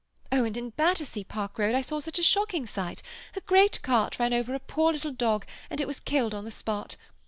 Oh, 0.31 0.43
and 0.45 0.57
in 0.57 0.71
Battersea 0.71 1.23
Park 1.23 1.59
Road 1.59 1.75
I 1.75 1.81
saw 1.81 1.99
such 1.99 2.17
a 2.17 2.23
shocking 2.23 2.65
sight; 2.65 3.03
a 3.35 3.41
great 3.41 3.79
cart 3.83 4.17
ran 4.17 4.33
over 4.33 4.55
a 4.55 4.59
poor 4.59 4.91
little 4.91 5.11
dog, 5.13 5.45
and 5.69 5.79
it 5.79 5.85
was 5.85 5.99
killed 5.99 6.33
on 6.33 6.43
the 6.43 6.49
spot. 6.49 6.95